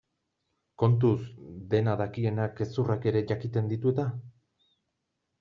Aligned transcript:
Kontuz, 0.83 1.17
dena 1.73 1.93
dakienak 1.99 2.57
gezurrak 2.63 3.07
ere 3.13 3.23
jakiten 3.35 3.71
ditu 3.75 3.93
eta? 3.95 4.09